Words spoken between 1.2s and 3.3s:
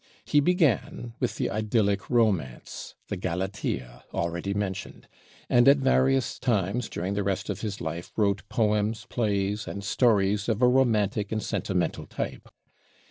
the idyllic romance, the